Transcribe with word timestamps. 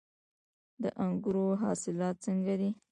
د 0.81 0.83
انګورو 1.03 1.45
حاصلات 1.61 2.15
څنګه 2.25 2.53
دي؟ 2.59 2.69